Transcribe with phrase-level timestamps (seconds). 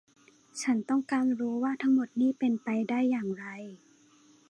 [0.61, 3.45] ฉันต้องการรู้ว่าทั้งหมดนี้เป็นไปได้อย่างไร